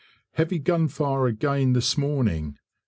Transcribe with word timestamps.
Heavy 0.31 0.57
gunfire 0.57 1.27
again 1.27 1.73
this 1.73 1.95
morning. 1.95 2.57